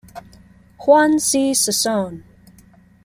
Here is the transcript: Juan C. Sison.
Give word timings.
Juan 0.79 1.19
C. 1.19 1.53
Sison. 1.53 2.23